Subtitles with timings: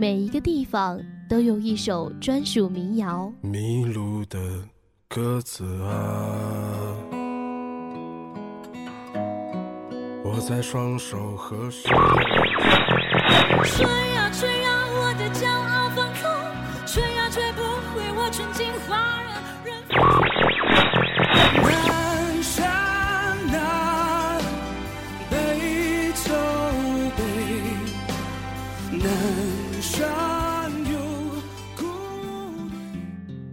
[0.00, 3.32] 每一个地方都有一首专属民谣。
[3.40, 4.38] 迷路的
[5.08, 6.94] 鸽子啊，
[10.22, 11.88] 我在双手合十。
[13.64, 13.84] 吹
[14.14, 16.30] 呀吹呀，我的骄傲放纵，
[16.86, 17.62] 吹呀吹不
[17.92, 19.17] 回我纯净花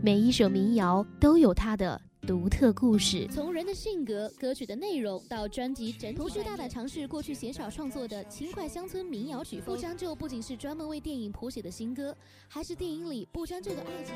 [0.06, 3.28] 每一首民谣都有它的独特故事。
[3.34, 9.76] 从人的性格、歌曲的内容到专辑整体，同时大胆尝试过去鲜少创作的轻快乡村民谣曲风。
[9.76, 12.16] 不将就不仅是专门为电影谱写的新歌，
[12.48, 14.14] 还是电影里不将就的爱情。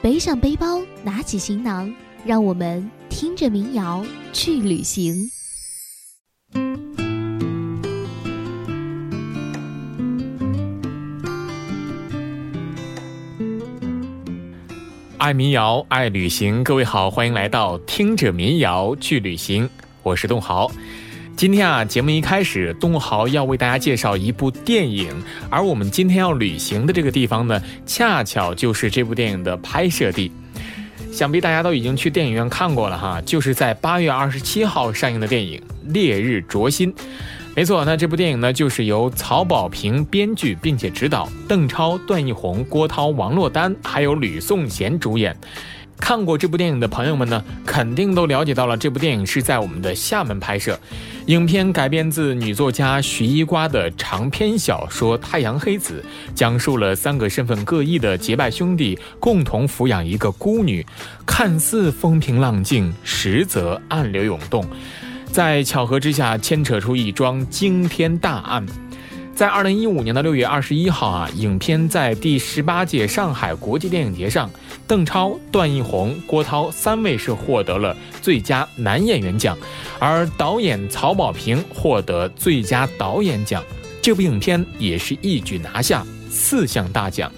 [0.00, 5.30] 背上背包，拿起行囊，让我们听着民谣去旅行。
[15.18, 16.62] 爱民谣，爱旅行。
[16.62, 19.68] 各位好，欢迎来到听着民谣去旅行。
[20.04, 20.70] 我是东豪。
[21.36, 25.10] 今天啊，节目一开始，东豪要为大家介绍一部电影，
[25.50, 30.30] 而我们今天要旅行的这个地方呢，恰巧就是这部电影的拍摄地。
[31.10, 35.60] 想必大家都已经去电影院看过了哈，就是在八月二十七号上映的电影
[35.92, 36.92] 《烈日灼心》。
[37.58, 45.36] 没错，那这部电影呢，就是由曹保平编剧并且执导，邓超、段奕宏、郭涛、王珞丹还有吕颂贤主演。
[45.96, 50.78] 看过这部电影的朋友们呢，肯定都了解到了这部电影是在我们的厦门拍摄。
[51.26, 56.04] 影片改编自女作家徐一瓜的长篇小说《太阳黑子》，
[56.36, 60.86] 讲述了三个身份各异的结拜兄弟共同抚养一个孤女，
[61.26, 64.64] 看似风平浪静，实则暗流涌动。
[65.30, 68.66] 在巧合之下牵扯出一桩惊天大案，
[69.34, 74.50] 在二零一五年的六月二十一号啊，影片在第十八届上海国际电影节上，
[74.86, 79.56] 邓超、段奕宏、郭涛三位是获得了最佳男演员奖，
[80.00, 83.62] 而导演曹保平获得最佳导演奖。
[84.02, 87.30] 这部影片也是一举拿下四项大奖。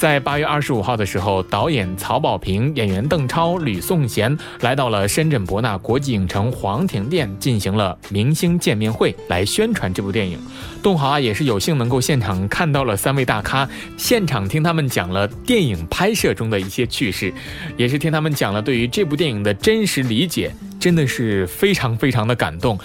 [0.00, 10.38] 在八月二十五号的时候，导演曹保平、演员邓超、吕颂贤来到了深圳博纳国际影城皇庭店，进行了明星见面会，来宣传这部电影。
[10.82, 13.68] 东豪啊，也是有幸能够现场看到了三位大咖，
[13.98, 17.30] 现场听他们讲了电影拍摄中的一些趣事，
[17.76, 20.50] 也是听他们讲了对于这部电影的真实理解。
[20.80, 22.78] 真的是非常非常的感动。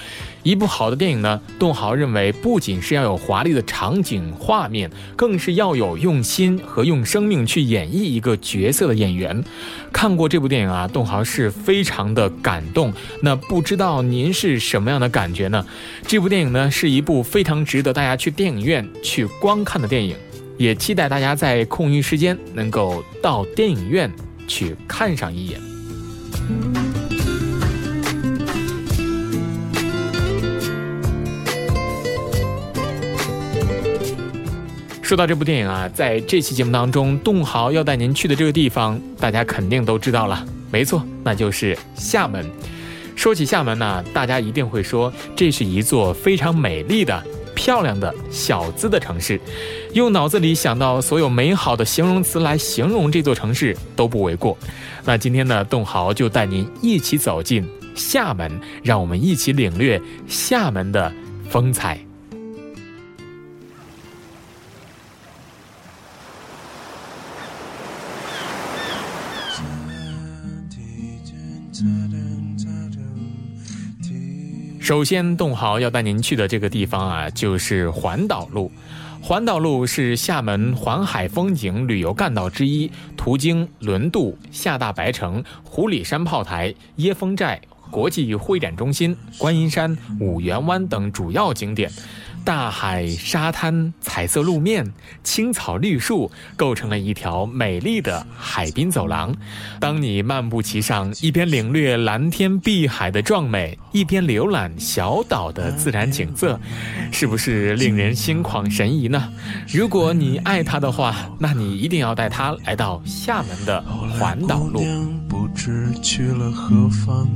[0.45, 9.43] 一部好的电影呢，栋豪认为不仅是要有华丽的场景画面，更是要有用心和用生命去演绎一个角色的演员。
[9.91, 12.93] 看过这部电影啊，栋豪是非常的感动。
[13.23, 15.65] 那不知道您是什么样的感觉呢？
[16.05, 20.15] 这部电影呢，是一部非常值得大家去电影院去观看的电影，
[20.59, 24.13] 也期待大家在空余时间能够到电影院
[24.47, 25.59] 去看上一眼。
[35.05, 40.43] 说到这部电影啊，在这期节目当中，栋豪要带您去的这个地方，大家肯定都知道了。
[40.71, 42.43] 没错，那就是厦门。
[43.15, 47.23] 说起厦门呢，大家一定会说，这是一座非常美丽的、
[47.53, 49.39] 漂亮的小资的城市。
[49.93, 54.57] 用脑子里想到所有美好的形容词来形容这座城市都不为过。
[55.03, 61.13] 那今天呢，栋豪就带您一起走进厦门，让我们一起领略厦门的
[61.47, 62.04] 风采。
[74.79, 78.71] 首先，洞豪要带您去的这个地方啊，就是环岛路。
[79.21, 87.59] 环岛路是厦门环海风景旅游干道之一，途经轮渡、厦大白城、湖里山炮台、椰风寨、
[87.89, 91.91] 国际会展中心、观音山、五缘湾等主要景点。
[92.45, 94.93] 大海、沙滩、彩色路面、
[95.23, 99.35] 青草绿树，构成了一条美丽的海滨走廊。
[99.79, 106.59] 当你漫步其上，一边领略蓝天碧海的壮美，一边浏览小岛的自然景色，
[107.11, 109.33] 是不是令人心旷神怡呢？
[109.67, 114.83] 如果你爱它的话，那你一定要带它来到厦门的环岛路。
[115.27, 117.27] 不知去了何方，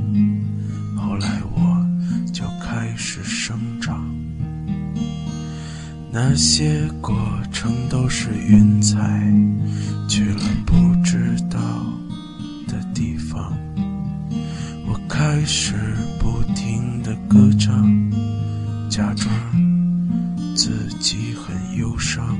[0.96, 3.60] 后来我就开始生。
[6.12, 7.16] 那些过
[7.52, 8.98] 程都是云彩
[10.08, 10.74] 去了不
[11.04, 11.58] 知道
[12.66, 13.56] 的地方。
[14.88, 15.74] 我开始
[16.18, 18.10] 不停的歌唱
[18.90, 19.32] 假装
[20.56, 22.36] 自己很忧伤。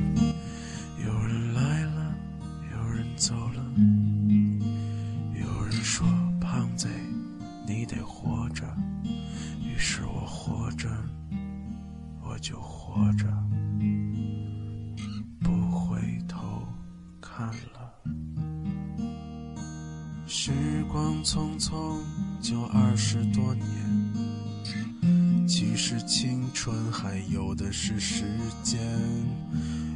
[27.72, 28.24] 是时
[28.64, 28.80] 间，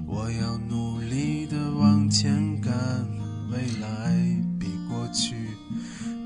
[0.07, 2.73] 我要努力的往前赶，
[3.51, 4.15] 未来
[4.59, 5.35] 比过去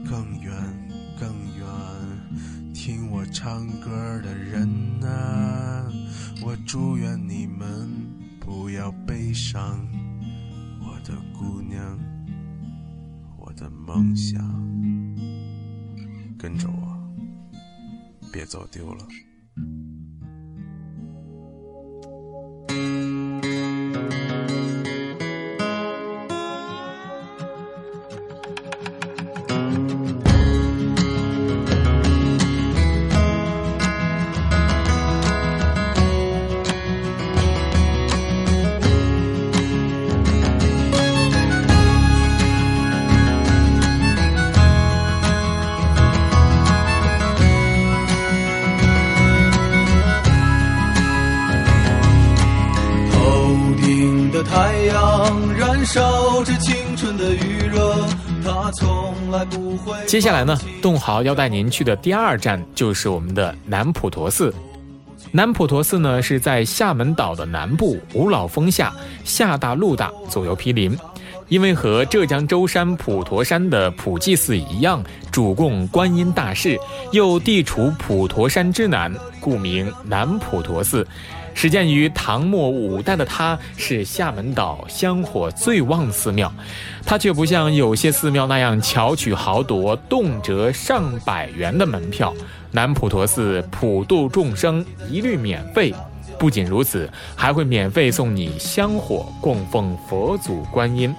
[0.05, 0.53] 更远
[1.19, 1.67] 更远。
[2.75, 3.91] 听我唱歌
[4.21, 4.69] 的人
[5.03, 5.91] 啊，
[6.43, 7.89] 我祝愿你们
[8.39, 9.81] 不要悲伤，
[10.81, 11.99] 我的姑娘，
[13.39, 14.39] 我的梦想，
[16.39, 16.99] 跟着我，
[18.31, 19.07] 别走丢了。
[60.09, 64.53] 接下来呢，洞豪要带您去的第二站就是我们的南普陀寺。
[65.31, 68.91] 南普陀寺呢是在厦门岛的南部五老峰下，
[69.23, 70.97] 厦大陆大，左右毗邻。
[71.49, 76.79] 因为和浙江舟山普陀山的普济寺一样，主供观音大士，
[77.13, 81.07] 又地处普陀山之南，故名南普陀寺。
[81.61, 86.53] 始建于唐末五代的它，是厦门岛香火最旺寺庙。
[87.05, 92.33] 它却不像有些寺庙那样巧取豪夺，动辄上百元的门票。
[92.71, 95.93] 南普陀寺普度众生，一律免费。
[96.39, 101.13] 不仅如此，还会免费送你香火，供奉佛祖观音。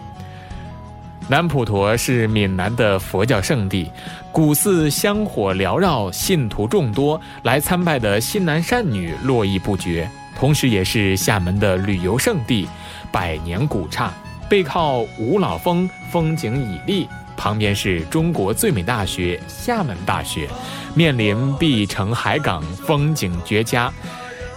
[1.28, 3.92] 南普陀是闽南的佛教圣地，
[4.32, 10.10] 古寺香火缭绕，信徒众多，来参拜的新男善女络绎不绝。
[10.40, 12.66] 同时，也是厦门的旅游胜地，
[13.12, 14.10] 百年古刹，
[14.50, 20.48] 背靠五老峰，风景绮丽，旁边是中国最美大学——厦门大学，
[20.96, 23.92] 面临碧城海港，风景绝佳。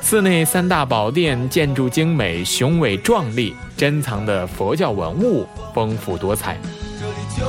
[0.00, 6.56] 寺内三大宝殿建筑精美、雄伟壮丽，珍藏的佛教文物丰富多彩。
[7.00, 7.44] 这里就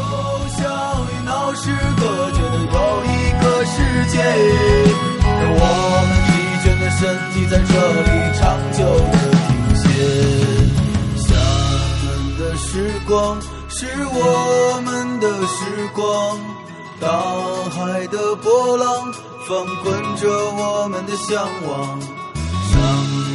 [0.50, 4.83] 像与闹市隔绝的又一个世界，
[7.04, 8.10] 身体在这里
[8.40, 8.80] 长久
[9.12, 9.16] 的
[9.50, 9.84] 停歇。
[11.18, 11.36] 厦
[12.06, 12.08] 门
[12.40, 13.38] 的时光。
[13.68, 16.40] 是我们的时光，
[17.02, 17.10] 大
[17.72, 19.12] 海的波浪
[19.46, 22.00] 翻滚着我们的向往。
[22.72, 22.80] 山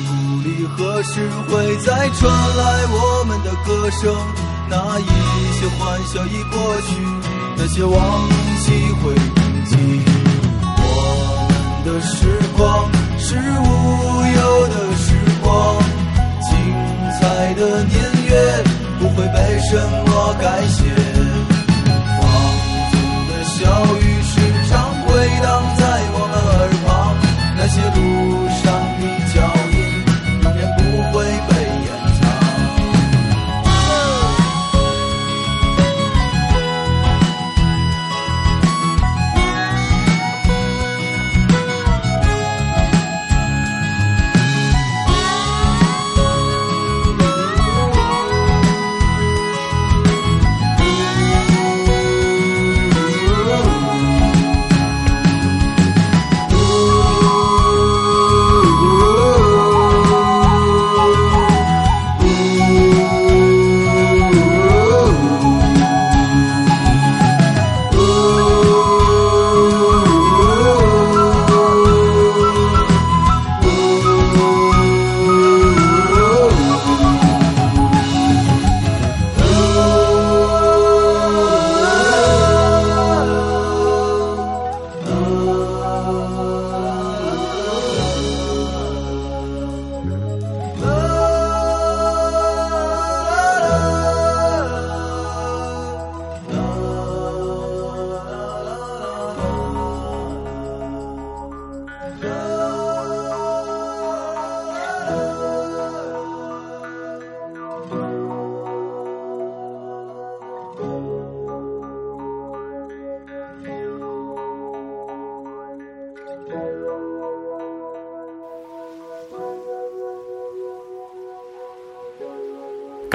[0.09, 4.17] 谷里何时会再传来我们的歌声？
[4.71, 5.05] 那一
[5.59, 6.97] 些欢笑已过去，
[7.59, 8.29] 那些往
[8.61, 8.71] 昔
[9.03, 9.77] 会铭记。
[10.79, 12.89] 我们的时光。
[13.29, 15.77] 是无忧的时光，
[16.41, 16.51] 精
[17.21, 17.95] 彩的年
[18.27, 18.65] 月
[18.99, 21.18] 不会被什么改写。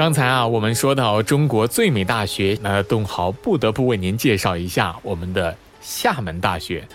[0.04, 6.86] 刚才啊，我们说到中国最美大学，那东豪不得不为您介绍一下我们的厦门大学。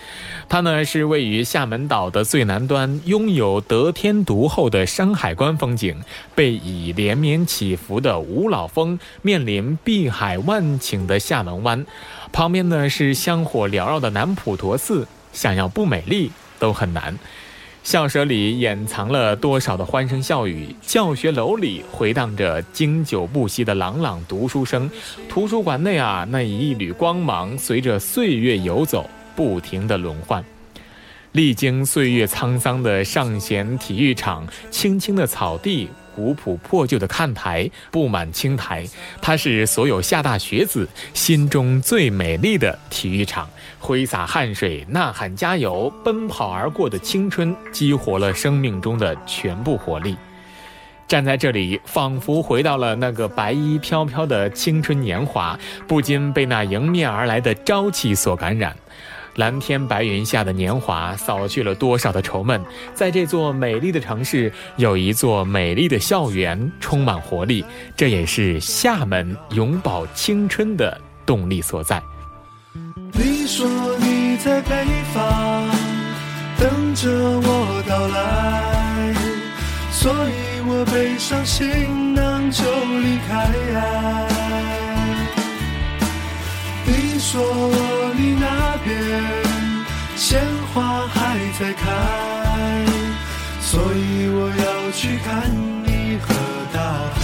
[0.48, 6.00] 它呢是位于厦门岛的最南端，拥有得天独厚的山海关风景，
[6.36, 11.84] 背倚连绵起伏的五老峰，面临碧海万顷的厦门湾，
[12.32, 17.18] 旁边呢是香火缭绕的南普陀寺，想要不美丽都很难。
[17.84, 24.90] 校舍里掩藏了多少的欢声笑语，教学楼里回荡着经久不息的朗朗读书声，
[25.28, 30.44] 图书馆内啊那一缕光芒随着岁月游走，不停的轮换。
[31.32, 35.88] 历经岁月沧桑的上弦体育场，青青的草地。
[36.20, 38.86] 古朴破旧的看台布满青苔，
[39.22, 43.48] 它是所有厦大学子心中最美丽的体育场。
[43.80, 50.18] 挥洒汗水、呐喊加油、奔跑而过的青春，激活了生命中的全部活力。
[51.08, 55.58] 站在这里，仿佛回到了那个白衣飘飘的青春年华，
[55.88, 58.76] 不禁被那迎面而来的朝气所感染。
[59.40, 62.62] 蓝天白云下的年华，扫去了多少的愁闷。
[62.94, 67.64] 在这座美丽的城市，有一座美丽的校园，充满活力。
[67.96, 72.04] 这也是厦门永葆青春的动力所在。
[73.14, 73.66] 你说
[74.00, 75.70] 你在北方
[76.60, 79.14] 等着我到来，
[79.90, 83.50] 所以我背上行囊就离开。
[86.86, 87.42] 你说
[88.18, 88.69] 你那
[90.16, 90.40] 鲜
[90.74, 91.84] 花还在开，
[93.62, 95.50] 所以我要去看
[95.84, 95.88] 你
[96.20, 96.28] 和
[96.74, 96.78] 大
[97.16, 97.19] 海。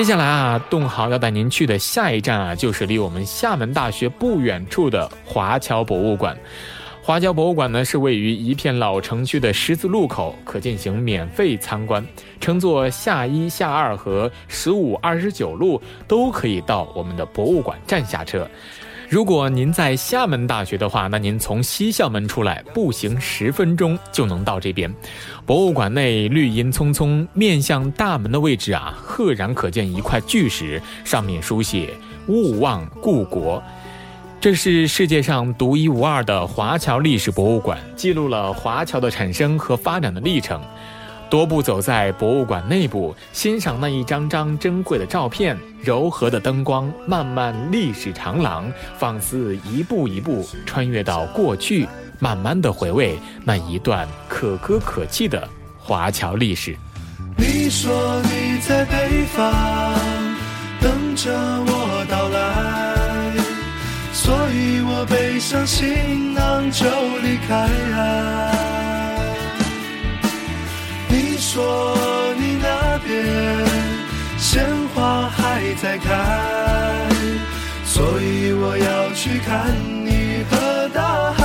[0.00, 6.34] 接下来啊，栋豪要带您去的下一站啊，就是离我们厦门大学不远处的华侨博物馆。
[7.02, 12.02] 华侨博物馆呢，是位于一片老城区的十字路口，可进行免费参观。
[12.40, 15.78] 乘坐下一、下二和十五、二十九路
[16.08, 18.48] 都可以到我们的博物馆站下车。
[19.10, 24.88] 如果您在厦门大学的话，那您从西校门出来，步行十分钟就能到这边。
[25.44, 31.92] 博物馆内绿荫葱葱，面向大门的位置啊，赫然可见一块巨石，上面书写
[32.28, 33.60] “勿忘故国”。
[34.40, 40.62] 这是世界上独一无二的华侨历史博物馆，记录了华侨的产生和发展的历程。
[41.30, 51.86] 踱步走在博物馆内部，欣赏那一张张珍贵的照片，柔和的灯光，漫漫历史长廊，仿似一步一步穿越到过去，
[52.18, 56.76] 慢慢的回味那一段可歌可泣的华侨历史。
[57.36, 59.54] 你说你在北方
[60.80, 63.36] 等着我到来，
[64.12, 66.86] 所以我背上行囊就
[67.22, 68.89] 离开。
[71.60, 73.12] 说你那边
[74.38, 76.08] 鲜花还在开，
[77.84, 79.74] 所以我要去看
[80.04, 81.39] 你和大海。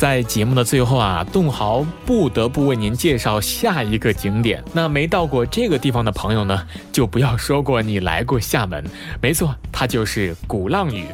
[0.00, 4.64] 在节目的最后啊，栋豪不得不为您介绍下一个景点。
[4.72, 8.82] 那没到过这个地方的朋友呢，就不要说过你来过厦门。
[9.20, 11.04] 没错，它就是鼓浪屿。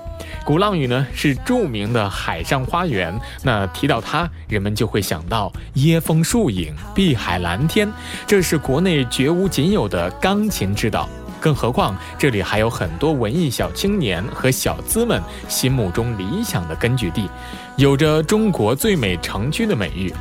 [0.45, 3.13] 鼓浪屿呢是著名的海上花园。
[3.43, 7.93] 那提到它，人们就会想到椰风树影、碧海蓝天，
[8.25, 11.09] 这是国内绝无仅有的钢琴之岛。
[11.41, 17.29] 更何况这里还有很多文艺小青年和小资们心目中理想的根据地，
[17.77, 20.13] 有着中国最美城区的美誉。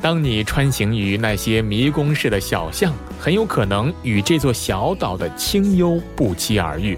[0.00, 6.96] 当你穿行于那些迷宫式的小巷，很有可能与这座小岛的清幽不期而遇。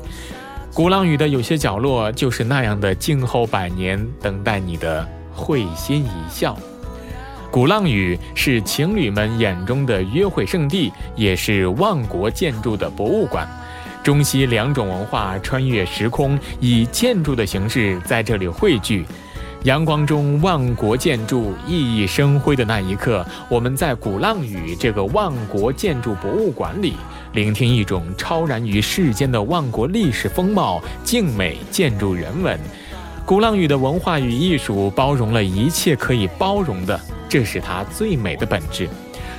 [0.75, 6.57] 鼓浪屿的有些角落就是那样的静候百年，等待你的会心一笑。
[7.51, 13.49] 鼓浪屿是情侣们眼中的约会圣地，也是万国建筑的博物馆。
[14.03, 19.05] 中西两种文化穿越时空，以建筑的形式在这里汇聚。
[19.65, 26.97] 阳光中万国建筑熠熠生辉的那一刻，我们在鼓浪屿这个万国建筑博物馆里，
[27.35, 32.59] 聆听一种超然于世间的万国历史风貌、静美建筑人文。
[33.27, 38.89] 鼓浪屿的文化与艺术包容了一切可以包容的，这是它最美的本质。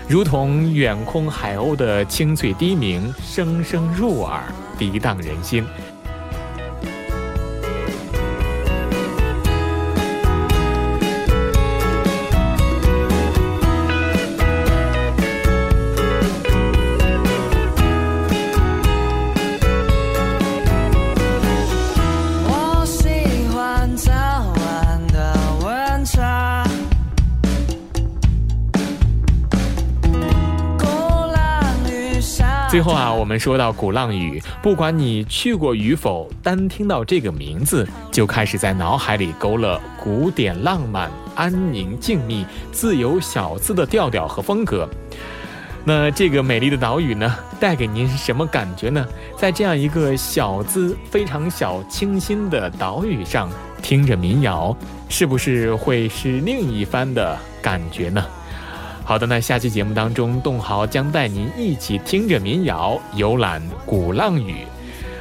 [0.07, 4.43] 如同远空海鸥的清脆低鸣，声声入耳，
[4.77, 5.63] 涤荡人心。
[32.71, 44.87] 最后啊，我们说到鼓浪屿，不管你去过与否，单听到这个名字，就开始在脑海里勾勒古典浪漫、安宁静谧、自由小资的调调和风格。
[45.83, 49.05] 那这个美丽的岛屿呢，带给您什么感觉呢？
[49.35, 53.49] 在这样一个小资、非常小、清新的岛屿上，
[53.83, 54.73] 听着民谣，
[55.09, 58.25] 是不是会是另一番的感觉呢？
[59.11, 64.65] 好的，那下期节目当中，栋豪将带您一起听着民谣游览鼓浪屿。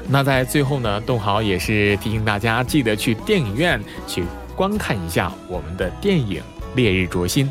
[0.07, 4.22] 那在最后呢，栋豪也是提醒大家，记得去电影院去
[4.55, 6.40] 观看一下我们的电影
[6.76, 7.46] 《烈日灼心》。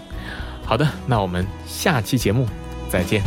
[0.64, 2.48] 好的，那我们下期节目
[2.88, 3.22] 再见。